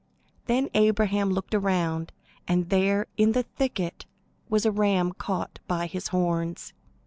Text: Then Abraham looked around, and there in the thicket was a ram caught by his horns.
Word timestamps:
Then 0.45 0.67
Abraham 0.73 1.29
looked 1.29 1.53
around, 1.53 2.11
and 2.47 2.71
there 2.71 3.05
in 3.17 3.33
the 3.33 3.43
thicket 3.43 4.07
was 4.49 4.65
a 4.65 4.71
ram 4.71 5.11
caught 5.13 5.59
by 5.67 5.85
his 5.85 6.07
horns. 6.07 6.73